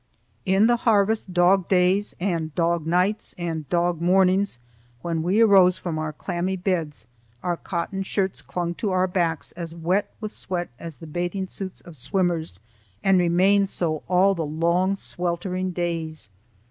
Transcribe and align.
In 0.47 0.65
the 0.65 0.77
harvest 0.77 1.31
dog 1.31 1.67
days 1.69 2.15
and 2.19 2.55
dog 2.55 2.87
nights 2.87 3.35
and 3.37 3.69
dog 3.69 4.01
mornings, 4.01 4.57
when 5.03 5.21
we 5.21 5.41
arose 5.41 5.77
from 5.77 5.99
our 5.99 6.11
clammy 6.11 6.55
beds, 6.55 7.05
our 7.43 7.55
cotton 7.55 8.01
shirts 8.01 8.41
clung 8.41 8.73
to 8.73 8.89
our 8.89 9.05
backs 9.05 9.51
as 9.51 9.75
wet 9.75 10.11
with 10.19 10.31
sweat 10.31 10.71
as 10.79 10.95
the 10.95 11.05
bathing 11.05 11.45
suits 11.45 11.81
of 11.81 11.95
swimmers, 11.95 12.59
and 13.03 13.19
remained 13.19 13.69
so 13.69 14.01
all 14.07 14.33
the 14.33 14.41
long, 14.43 14.95
sweltering 14.95 15.69
days. 15.69 16.31